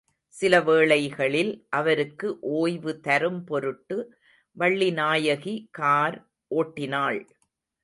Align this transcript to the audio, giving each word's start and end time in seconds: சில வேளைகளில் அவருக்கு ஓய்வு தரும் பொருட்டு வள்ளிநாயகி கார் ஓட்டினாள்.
சில 0.33 0.61
வேளைகளில் 0.61 1.65
அவருக்கு 1.69 2.39
ஓய்வு 2.39 2.99
தரும் 2.99 3.43
பொருட்டு 3.43 3.97
வள்ளிநாயகி 4.57 5.67
கார் 5.71 6.17
ஓட்டினாள். 6.47 7.21